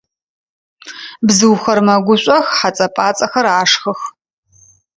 [1.27, 3.99] Бзыухэр мэгушӏох, хьэцӏэ-пӏацӏэхэр ашхых.